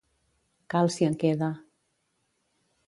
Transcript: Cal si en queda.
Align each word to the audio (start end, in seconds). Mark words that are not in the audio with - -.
Cal 0.71 0.87
si 0.95 1.03
en 1.09 1.15
queda. 1.21 1.49